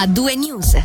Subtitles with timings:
[0.00, 0.80] a due news.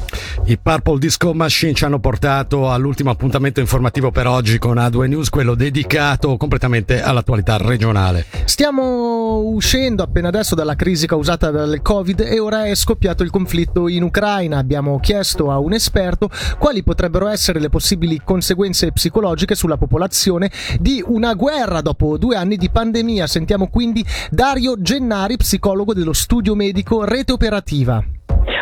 [0.46, 5.30] I Purple Disco Machine ci hanno portato all'ultimo appuntamento informativo per oggi con A2 News,
[5.30, 8.26] quello dedicato completamente all'attualità regionale.
[8.46, 13.88] Stiamo uscendo appena adesso dalla crisi causata dal Covid e ora è scoppiato il conflitto
[13.88, 14.58] in Ucraina.
[14.58, 20.50] Abbiamo chiesto a un esperto quali potrebbero essere le possibili conseguenze psicologiche sulla popolazione
[20.80, 23.28] di una guerra dopo due anni di pandemia.
[23.28, 28.04] Sentiamo quindi Dario Gennari, psicologo dello studio medico Rete Operativa.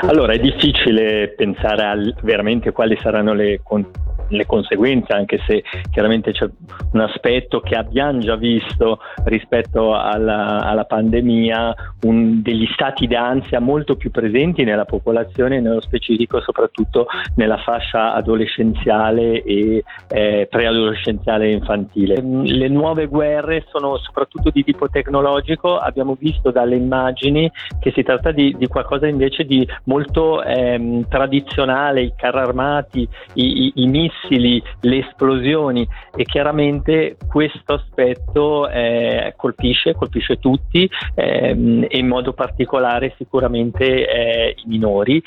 [0.08, 3.86] Allora, è difficile pensare a veramente quali saranno le, con-
[4.32, 6.50] le conseguenze, anche se chiaramente c'è
[6.92, 11.74] un aspetto che abbiamo già visto rispetto alla, alla pandemia,
[12.04, 19.44] un, degli stati d'ansia molto più presenti nella popolazione, nello specifico soprattutto nella fascia adolescenziale
[19.44, 22.22] e eh, preadolescenziale infantile.
[22.22, 28.32] Le nuove guerre sono soprattutto di tipo tecnologico, abbiamo visto dalle immagini che si tratta
[28.32, 34.21] di, di qualcosa invece di molto ehm, tradizionale, i carri armati, i, i, i, missili,
[34.30, 35.88] le esplosioni.
[36.16, 44.56] E chiaramente questo aspetto eh, colpisce, colpisce tutti ehm, e in modo particolare sicuramente eh,
[44.64, 45.22] i minori.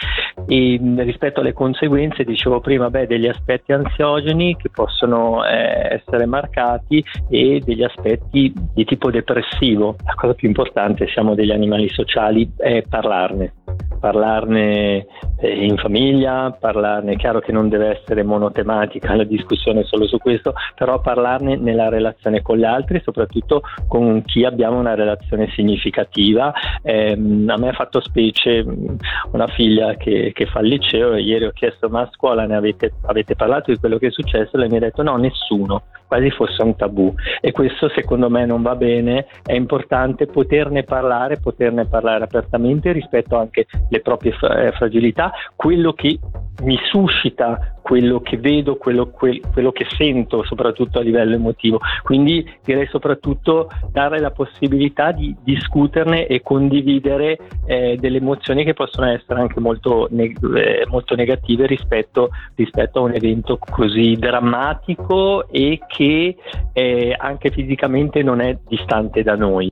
[0.46, 7.04] E rispetto alle conseguenze dicevo prima beh, degli aspetti ansiogeni che possono eh, essere marcati
[7.30, 9.96] e degli aspetti di tipo depressivo.
[10.04, 13.63] La cosa più importante siamo degli animali sociali è parlarne
[13.98, 15.06] parlarne
[15.38, 20.18] eh, in famiglia, parlarne, è chiaro che non deve essere monotematica la discussione solo su
[20.18, 26.52] questo, però parlarne nella relazione con gli altri, soprattutto con chi abbiamo una relazione significativa.
[26.82, 28.96] Eh, a me ha fatto specie mm,
[29.32, 32.56] una figlia che, che, fa il liceo e ieri ho chiesto ma a scuola ne
[32.56, 34.56] avete, avete parlato di quello che è successo?
[34.56, 37.12] Lei mi ha detto no, nessuno quasi fosse un tabù.
[37.40, 43.36] E questo secondo me non va bene, è importante poterne parlare, poterne parlare apertamente rispetto
[43.36, 46.18] anche alle proprie eh, fragilità, quello che
[46.62, 51.78] mi suscita quello che vedo, quello, quel, quello, che sento, soprattutto a livello emotivo.
[52.02, 59.08] Quindi direi soprattutto dare la possibilità di discuterne e condividere eh, delle emozioni che possono
[59.08, 65.78] essere anche molto, neg- eh, molto negative rispetto, rispetto, a un evento così drammatico e
[65.86, 69.70] che eh, anche fisicamente non è distante da noi.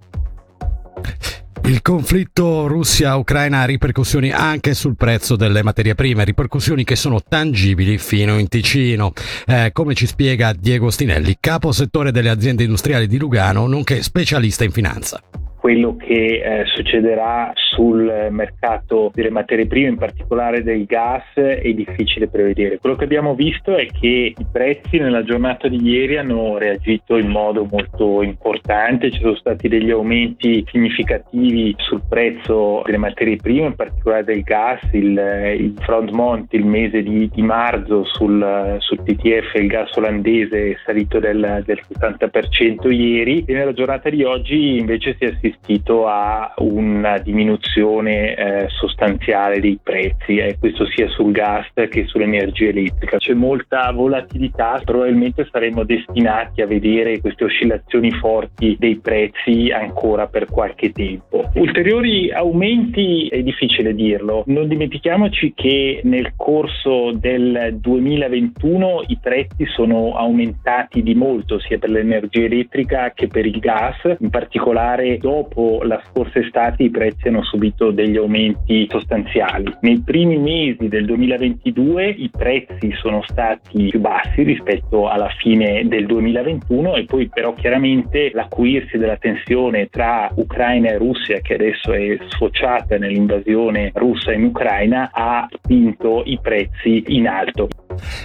[1.65, 7.99] Il conflitto Russia-Ucraina ha ripercussioni anche sul prezzo delle materie prime, ripercussioni che sono tangibili
[7.99, 9.13] fino in Ticino,
[9.47, 14.65] eh, come ci spiega Diego Stinelli, capo settore delle aziende industriali di Lugano, nonché specialista
[14.65, 15.23] in finanza
[15.63, 22.27] quello che eh, succederà sul mercato delle materie prime, in particolare del gas, è difficile
[22.27, 22.79] prevedere.
[22.79, 27.29] Quello che abbiamo visto è che i prezzi nella giornata di ieri hanno reagito in
[27.29, 33.77] modo molto importante, ci sono stati degli aumenti significativi sul prezzo delle materie prime, in
[33.77, 39.55] particolare del gas, il, il front month il mese di, di marzo sul, sul, TTF,
[39.55, 45.15] il gas olandese è salito del, del 70% ieri e nella giornata di oggi invece
[45.17, 51.33] si assiste assistito a una diminuzione eh, sostanziale dei prezzi, e eh, questo sia sul
[51.33, 53.19] gas che sull'energia elettrica.
[53.19, 60.47] C'è molta volatilità, probabilmente saremo destinati a vedere queste oscillazioni forti dei prezzi ancora per
[60.47, 61.51] qualche tempo.
[61.55, 70.17] Ulteriori aumenti è difficile dirlo, non dimentichiamoci che nel corso del 2021 i prezzi sono
[70.17, 75.83] aumentati di molto sia per l'energia elettrica che per il gas, in particolare dopo dopo
[75.83, 79.73] la scorsa estate i prezzi hanno subito degli aumenti sostanziali.
[79.81, 86.07] Nei primi mesi del 2022 i prezzi sono stati più bassi rispetto alla fine del
[86.07, 92.17] 2021 e poi però chiaramente l'acuirsi della tensione tra Ucraina e Russia che adesso è
[92.29, 97.69] sfociata nell'invasione russa in Ucraina ha spinto i prezzi in alto.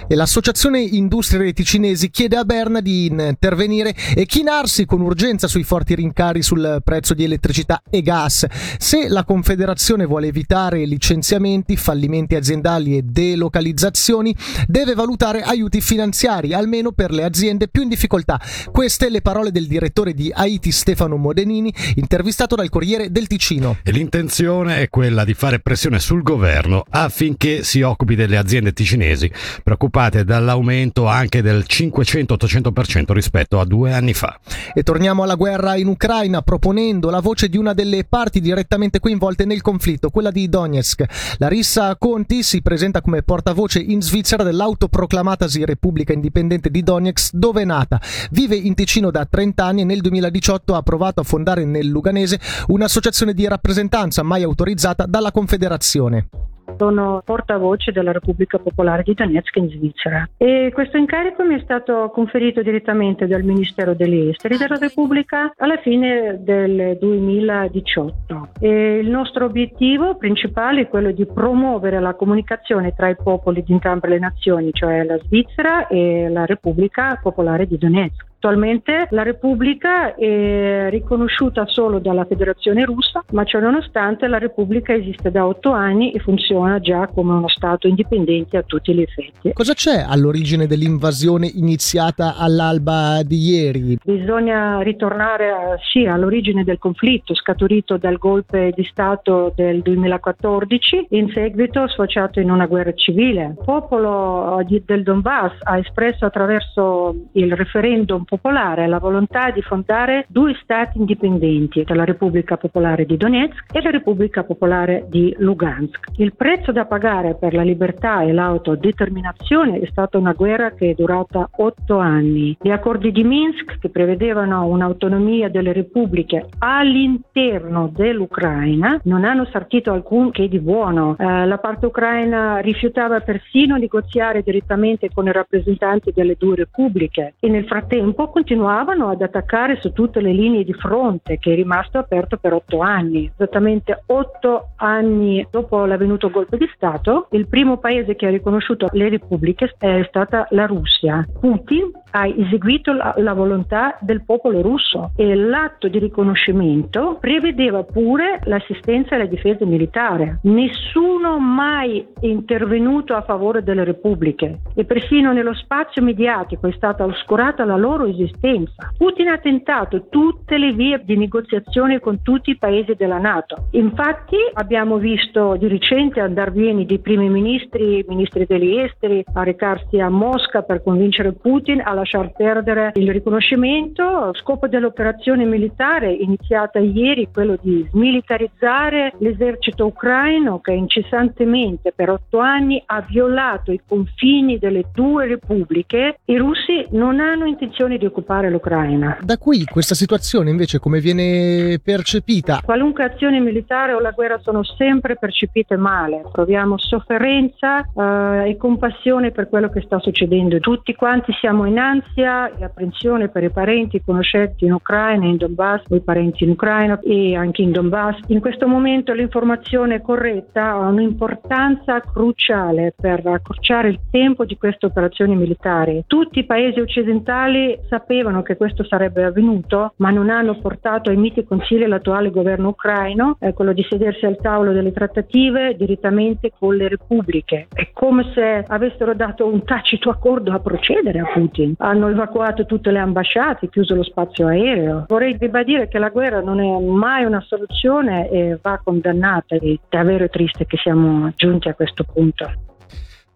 [0.08, 6.42] L'Associazione Industrie Ticinesi chiede a Berna di intervenire e chinarsi con urgenza sui forti rincari
[6.42, 8.46] sul prezzo di elettricità e gas.
[8.78, 14.34] Se la Confederazione vuole evitare licenziamenti, fallimenti aziendali e delocalizzazioni,
[14.66, 18.40] deve valutare aiuti finanziari, almeno per le aziende più in difficoltà.
[18.70, 23.78] Queste le parole del direttore di Haiti Stefano Modenini, intervistato dal Corriere del Ticino.
[23.82, 29.30] E l'intenzione è quella di fare pressione sul governo affinché si occupi delle aziende ticinesi
[29.62, 34.38] preoccupate dall'aumento anche del 500-800% rispetto a due anni fa.
[34.74, 39.44] E torniamo alla guerra in Ucraina proponendo la voce di una delle parti direttamente coinvolte
[39.44, 41.36] nel conflitto, quella di Donetsk.
[41.38, 47.64] Larissa Conti si presenta come portavoce in Svizzera dell'autoproclamatasi Repubblica Indipendente di Donetsk, dove è
[47.64, 48.00] nata.
[48.30, 52.40] Vive in Ticino da 30 anni e nel 2018 ha provato a fondare nel Luganese
[52.68, 56.28] un'associazione di rappresentanza mai autorizzata dalla Confederazione.
[56.76, 62.10] Sono portavoce della Repubblica Popolare di Donetsk in Svizzera e questo incarico mi è stato
[62.12, 68.48] conferito direttamente dal Ministero degli Esteri della Repubblica alla fine del 2018.
[68.60, 73.72] E il nostro obiettivo principale è quello di promuovere la comunicazione tra i popoli di
[73.72, 78.26] entrambe le nazioni, cioè la Svizzera e la Repubblica Popolare di Donetsk.
[78.40, 85.32] Attualmente la Repubblica è riconosciuta solo dalla Federazione russa, ma ciò nonostante la Repubblica esiste
[85.32, 89.52] da otto anni e funziona già come uno Stato indipendente a tutti gli effetti.
[89.52, 93.98] Cosa c'è all'origine dell'invasione iniziata all'alba di ieri?
[94.04, 101.28] Bisogna ritornare a, sì, all'origine del conflitto scaturito dal golpe di Stato del 2014, in
[101.32, 103.56] seguito sfociato in una guerra civile.
[103.58, 110.54] Il popolo del Donbass ha espresso attraverso il referendum popolare la volontà di fondare due
[110.62, 116.08] stati indipendenti, la Repubblica Popolare di Donetsk e la Repubblica Popolare di Lugansk.
[116.16, 120.94] Il prezzo da pagare per la libertà e l'autodeterminazione è stata una guerra che è
[120.94, 122.56] durata otto anni.
[122.60, 130.30] Gli accordi di Minsk, che prevedevano un'autonomia delle repubbliche all'interno dell'Ucraina, non hanno sartito alcun
[130.30, 131.16] che di buono.
[131.18, 137.48] Eh, la parte ucraina rifiutava persino negoziare direttamente con i rappresentanti delle due repubbliche e
[137.48, 141.98] nel frattempo tempo continuavano ad attaccare su tutte le linee di fronte che è rimasto
[141.98, 143.30] aperto per otto anni.
[143.32, 149.08] Esattamente otto anni dopo l'avvenuto golpe di Stato, il primo paese che ha riconosciuto le
[149.08, 151.24] repubbliche è stata la Russia.
[151.38, 158.40] Putin ha eseguito la, la volontà del popolo russo e l'atto di riconoscimento prevedeva pure
[158.44, 160.40] l'assistenza e la difesa militare.
[160.42, 167.04] Nessuno mai è intervenuto a favore delle repubbliche e persino nello spazio mediatico è stata
[167.04, 168.92] oscurata la loro esistenza.
[168.96, 173.68] Putin ha tentato tutte le vie di negoziazione con tutti i paesi della Nato.
[173.72, 180.00] Infatti abbiamo visto di recente andar vieni dei primi ministri, ministri degli esteri, a recarsi
[180.00, 184.32] a Mosca per convincere Putin a lasciar perdere il riconoscimento.
[184.34, 192.82] Scopo dell'operazione militare iniziata ieri quello di smilitarizzare l'esercito ucraino che incessantemente per otto anni
[192.86, 196.18] ha violato i confini delle due repubbliche.
[196.24, 199.18] I russi non hanno intenzione di occupare l'Ucraina.
[199.20, 202.60] Da qui questa situazione invece come viene percepita?
[202.64, 209.30] Qualunque azione militare o la guerra sono sempre percepite male, proviamo sofferenza eh, e compassione
[209.30, 210.58] per quello che sta succedendo.
[210.58, 215.36] Tutti quanti siamo in ansia e apprensione per i parenti, i conoscenti in Ucraina, in
[215.36, 218.20] Donbass, i parenti in Ucraina e anche in Donbass.
[218.28, 225.34] In questo momento l'informazione corretta ha un'importanza cruciale per accorciare il tempo di queste operazioni
[225.36, 226.04] militari.
[226.06, 231.44] Tutti i paesi occidentali sapevano che questo sarebbe avvenuto, ma non hanno portato ai miti
[231.44, 236.88] consigli l'attuale governo ucraino, eh, quello di sedersi al tavolo delle trattative direttamente con le
[236.88, 237.68] repubbliche.
[237.72, 241.74] È come se avessero dato un tacito accordo a procedere a Putin.
[241.78, 245.04] Hanno evacuato tutte le ambasciate, chiuso lo spazio aereo.
[245.08, 250.28] Vorrei ribadire che la guerra non è mai una soluzione e va condannata è davvero
[250.28, 252.67] triste che siamo giunti a questo punto.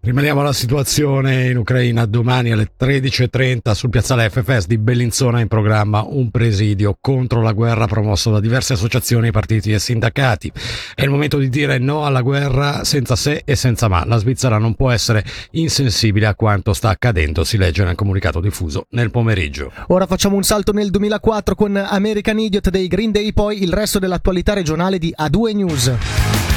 [0.05, 2.05] Rimaniamo alla situazione in Ucraina.
[2.05, 7.87] Domani alle 13.30 sul piazzale FFS di Bellinzona in programma un presidio contro la guerra
[7.87, 10.51] promosso da diverse associazioni, partiti e sindacati.
[10.93, 14.03] È il momento di dire no alla guerra senza se e senza ma.
[14.03, 18.87] La Svizzera non può essere insensibile a quanto sta accadendo, si legge nel comunicato diffuso
[18.89, 19.71] nel pomeriggio.
[19.87, 23.99] Ora facciamo un salto nel 2004 con American Idiot dei Green Day, poi il resto
[23.99, 26.52] dell'attualità regionale di A2 News.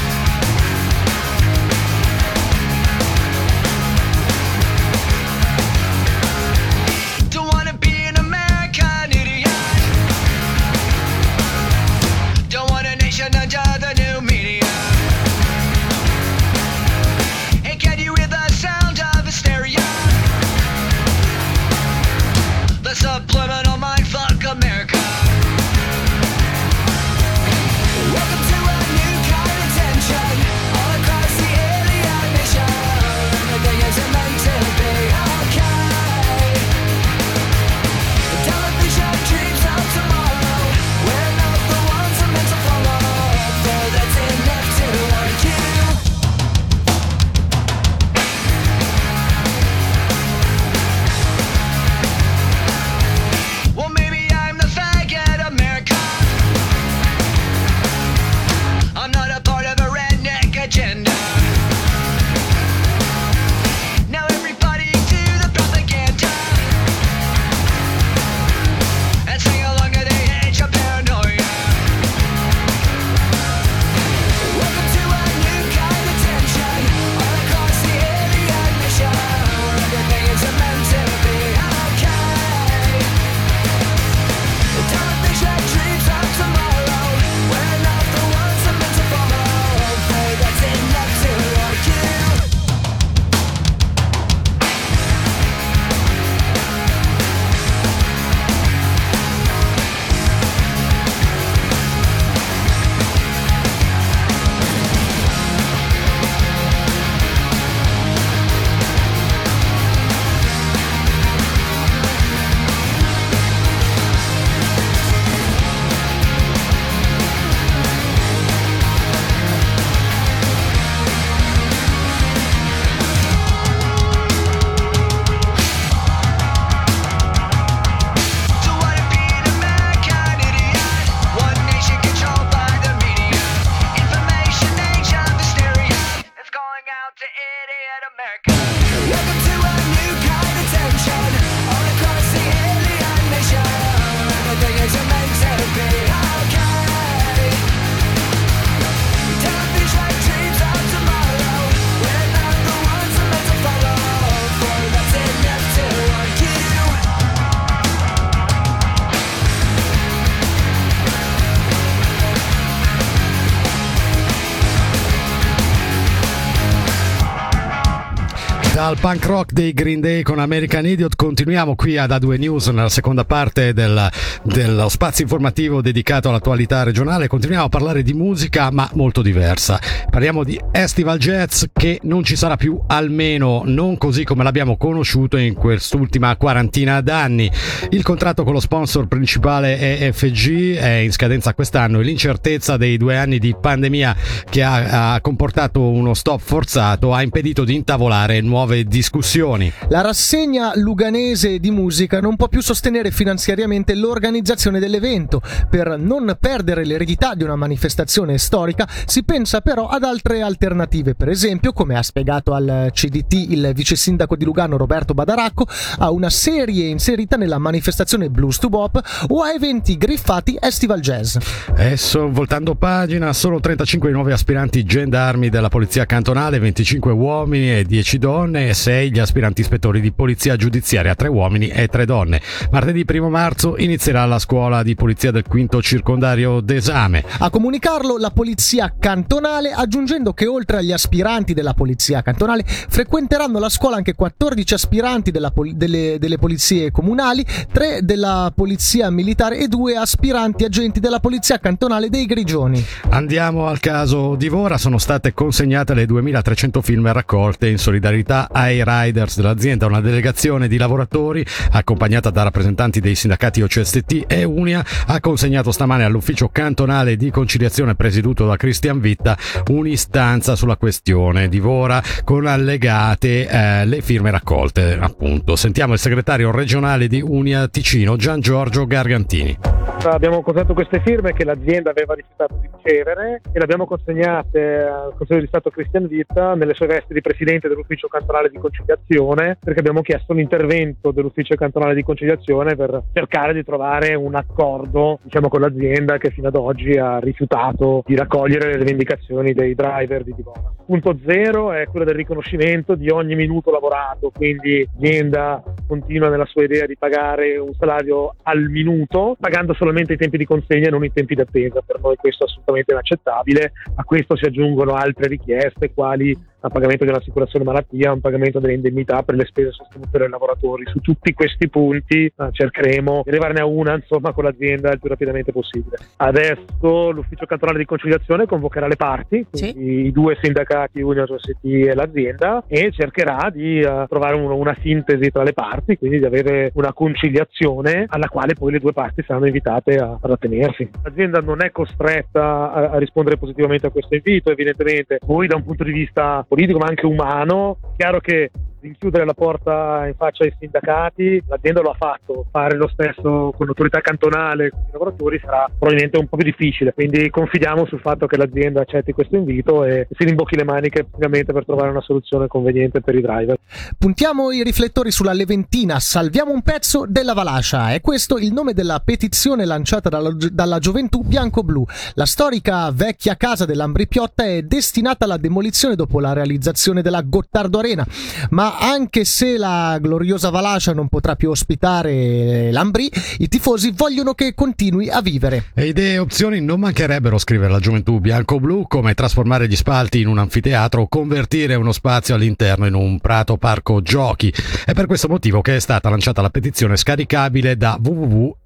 [168.87, 172.87] Dal punk rock dei Green Day con American Idiot continuiamo qui ad A2 News nella
[172.87, 174.09] seconda parte del,
[174.43, 177.27] dello spazio informativo dedicato all'attualità regionale.
[177.27, 179.77] Continuiamo a parlare di musica ma molto diversa.
[180.09, 185.35] Parliamo di Estival Jazz che non ci sarà più almeno non così come l'abbiamo conosciuto
[185.35, 187.51] in quest'ultima quarantina d'anni.
[187.89, 193.17] Il contratto con lo sponsor principale EFG è in scadenza quest'anno e l'incertezza dei due
[193.17, 194.15] anni di pandemia
[194.49, 199.71] che ha, ha comportato uno stop forzato ha impedito di intavolare nuove nuove discussioni.
[199.89, 205.41] La rassegna luganese di musica non può più sostenere finanziariamente l'organizzazione dell'evento.
[205.69, 211.29] Per non perdere l'eredità di una manifestazione storica si pensa però ad altre alternative, per
[211.29, 215.67] esempio, come ha spiegato al CDT il vice sindaco di Lugano Roberto Badaracco,
[215.99, 221.37] a una serie inserita nella manifestazione Blues to Bop o a eventi griffati Estival Jazz.
[221.69, 228.17] Adesso, voltando pagina, solo 35 nuovi aspiranti gendarmi della polizia cantonale, 25 uomini e 10
[228.17, 232.41] donne donne e 6 gli aspiranti ispettori di polizia giudiziaria, 3 uomini e 3 donne.
[232.71, 237.23] Martedì 1 marzo inizierà la scuola di polizia del quinto circondario d'esame.
[237.39, 243.69] A comunicarlo la polizia cantonale aggiungendo che oltre agli aspiranti della polizia cantonale frequenteranno la
[243.69, 249.95] scuola anche 14 aspiranti pol- delle, delle polizie comunali, 3 della polizia militare e 2
[249.95, 252.83] aspiranti agenti della polizia cantonale dei Grigioni.
[253.09, 259.35] Andiamo al caso Divora, sono state consegnate le 2300 film raccolte in solidarietà ai riders
[259.35, 265.71] dell'azienda, una delegazione di lavoratori accompagnata da rappresentanti dei sindacati OCST e Unia ha consegnato
[265.71, 269.37] stamane all'ufficio cantonale di conciliazione presieduto da Cristian Vitta
[269.69, 275.55] un'istanza sulla questione Divora con allegate eh, le firme raccolte appunto.
[275.55, 279.57] Sentiamo il segretario regionale di Unia Ticino Gian Giorgio Gargantini.
[280.03, 285.13] Abbiamo consegnato queste firme che l'azienda aveva rifiutato di ricevere e le abbiamo consegnate al
[285.17, 289.57] Consiglio di Stato Cristian Vitta nelle sue vesti di presidente dell'ufficio cantonale cantonale di conciliazione
[289.63, 295.49] perché abbiamo chiesto l'intervento dell'ufficio cantonale di conciliazione per cercare di trovare un accordo diciamo,
[295.49, 300.33] con l'azienda che fino ad oggi ha rifiutato di raccogliere le rivendicazioni dei driver di
[300.33, 300.73] Divona.
[300.85, 306.63] Punto zero è quello del riconoscimento di ogni minuto lavorato, quindi l'azienda continua nella sua
[306.63, 311.03] idea di pagare un salario al minuto, pagando solamente i tempi di consegna e non
[311.03, 311.81] i tempi di attesa.
[311.85, 313.73] Per noi questo è assolutamente inaccettabile.
[313.95, 316.35] A questo si aggiungono altre richieste, quali
[316.67, 320.83] a pagamento dell'assicurazione malattia, un pagamento delle indennità per le spese sostenute dai lavoratori.
[320.87, 325.09] Su tutti questi punti eh, cercheremo di arrivarne a una insomma, con l'azienda il più
[325.09, 325.97] rapidamente possibile.
[326.17, 330.05] Adesso l'ufficio cantonale di conciliazione convocherà le parti, sì.
[330.05, 335.31] i due sindacati, Union Society e l'azienda, e cercherà di uh, trovare un, una sintesi
[335.31, 339.47] tra le parti, quindi di avere una conciliazione alla quale poi le due parti saranno
[339.47, 340.89] invitate a, ad attenersi.
[341.03, 345.19] L'azienda non è costretta a, a rispondere positivamente a questo invito, evidentemente.
[345.25, 347.77] Poi da un punto di vista politico ma anche umano.
[347.97, 348.49] Chiaro che
[348.87, 353.65] rinchiudere la porta in faccia ai sindacati, l'azienda lo ha fatto, fare lo stesso con
[353.65, 358.25] l'autorità cantonale, con i lavoratori sarà probabilmente un po' più difficile, quindi confidiamo sul fatto
[358.25, 362.47] che l'azienda accetti questo invito e si rimbocchi le maniche finalmente per trovare una soluzione
[362.47, 363.57] conveniente per i driver.
[363.97, 369.01] Puntiamo i riflettori sulla Leventina, salviamo un pezzo della Valascia, è questo il nome della
[369.03, 371.85] petizione lanciata dalla, dalla gioventù bianco-blu.
[372.13, 377.79] La storica vecchia casa dell'Ambri Piotta è destinata alla demolizione dopo la realizzazione della Gottardo
[377.79, 378.05] Arena,
[378.51, 384.53] ma anche se la gloriosa Valacia non potrà più ospitare l'Ambri, i tifosi vogliono che
[384.53, 385.65] continui a vivere.
[385.73, 390.37] E idee opzioni non mancherebbero, scrive la gioventù bianco-blu, come trasformare gli spalti in un
[390.37, 394.53] anfiteatro o convertire uno spazio all'interno in un prato parco giochi.
[394.85, 397.97] È per questo motivo che è stata lanciata la petizione scaricabile da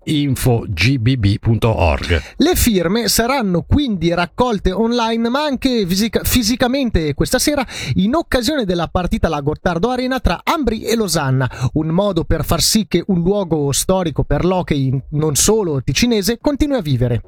[0.03, 2.22] www.infogbb.org.
[2.38, 7.63] Le firme saranno quindi raccolte online ma anche fisica- fisicamente questa sera
[7.96, 12.62] in occasione della partita La Gottardo Arena tra Ambri e Losanna, un modo per far
[12.62, 17.22] sì che un luogo storico per l'hockey non solo ticinese continui a vivere.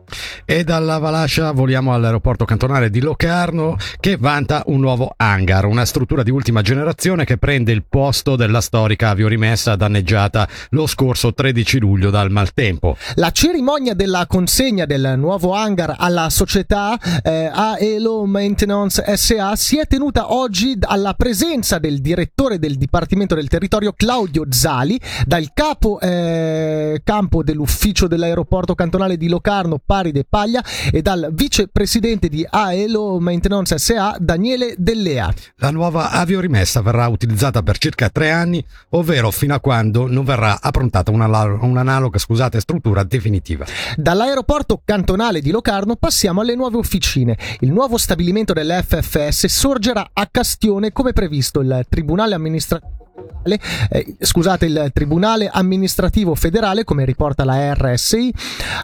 [0.45, 6.23] E dalla Valascia voliamo all'aeroporto cantonale di Locarno che vanta un nuovo hangar, una struttura
[6.23, 12.09] di ultima generazione che prende il posto della storica aviorimessa danneggiata lo scorso 13 luglio
[12.09, 12.95] dal Maltese tempo.
[13.15, 19.85] La cerimonia della consegna del nuovo hangar alla società eh, AELO Maintenance SA si è
[19.85, 27.01] tenuta oggi alla presenza del direttore del Dipartimento del Territorio Claudio Zali, dal capo eh,
[27.03, 34.15] campo dell'ufficio dell'aeroporto cantonale di Locarno Paride Paglia e dal vicepresidente di AELO Maintenance SA
[34.19, 35.33] Daniele Dellea.
[35.57, 40.61] La nuova aviorimessa verrà utilizzata per circa tre anni, ovvero fino a quando non verrà
[40.61, 43.65] approntata un'analoga scusate, struttura definitiva.
[43.95, 47.37] Dall'aeroporto cantonale di Locarno passiamo alle nuove officine.
[47.59, 51.61] Il nuovo stabilimento dell'FFS sorgerà a Castione come previsto.
[51.61, 53.02] Il Tribunale amministrativo
[53.43, 58.33] eh, scusate, il Tribunale amministrativo federale, come riporta la RSI,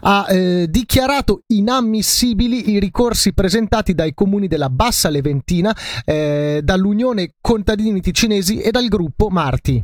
[0.00, 8.00] ha eh, dichiarato inammissibili i ricorsi presentati dai comuni della Bassa Leventina, eh, dall'Unione Contadini
[8.00, 9.82] Ticinesi e dal gruppo Marti.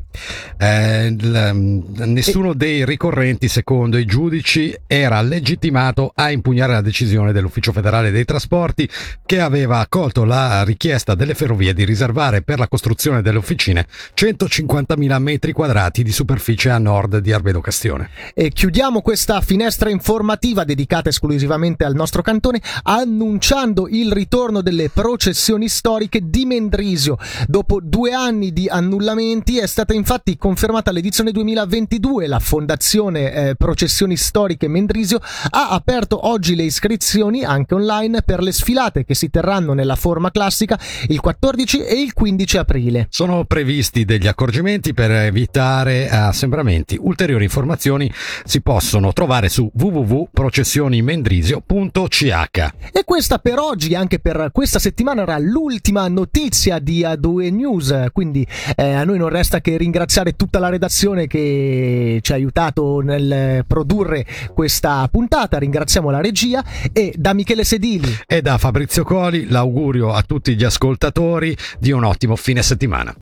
[0.58, 2.54] Eh, l, mm, nessuno e...
[2.54, 8.88] dei ricorrenti, secondo i giudici, era legittimato a impugnare la decisione dell'Ufficio federale dei trasporti
[9.24, 13.86] che aveva accolto la richiesta delle ferrovie di riservare per la costruzione delle officine
[14.36, 18.10] 150.000 metri quadrati di superficie a nord di Arbedo Castione.
[18.34, 25.68] E chiudiamo questa finestra informativa dedicata esclusivamente al nostro cantone annunciando il ritorno delle processioni
[25.68, 27.16] storiche di Mendrisio.
[27.46, 32.26] Dopo due anni di annullamenti è stata infatti confermata l'edizione 2022.
[32.26, 35.20] La Fondazione eh, Processioni Storiche Mendrisio
[35.50, 40.30] ha aperto oggi le iscrizioni anche online per le sfilate che si terranno nella forma
[40.30, 43.06] classica il 14 e il 15 aprile.
[43.10, 46.96] Sono previsti degli accorgimenti per evitare assembramenti.
[47.00, 48.12] Ulteriori informazioni
[48.44, 52.68] si possono trovare su www.processionimendrisio.ch.
[52.92, 58.06] E questa per oggi, anche per questa settimana, era l'ultima notizia di A2 News.
[58.12, 63.00] Quindi eh, a noi non resta che ringraziare tutta la redazione che ci ha aiutato
[63.00, 65.58] nel produrre questa puntata.
[65.58, 70.64] Ringraziamo la regia e da Michele Sedili e da Fabrizio Coli l'augurio a tutti gli
[70.64, 73.14] ascoltatori di un ottimo fine settimana.